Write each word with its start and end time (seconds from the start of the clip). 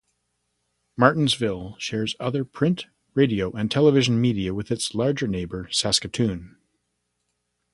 Martensville 0.99 1.75
shares 1.79 2.15
other 2.19 2.43
print, 2.43 2.87
radio 3.13 3.51
and 3.51 3.69
television 3.69 4.19
media 4.19 4.51
with 4.51 4.71
its 4.71 4.95
larger 4.95 5.27
neighbour, 5.27 5.69
Saskatoon. 5.71 6.57